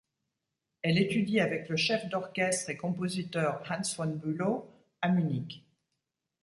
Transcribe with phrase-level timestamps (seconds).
[0.81, 4.67] Elle étudie avec le chef d'orchestre et compositeur Hans von Bülow
[4.99, 5.63] à Munich.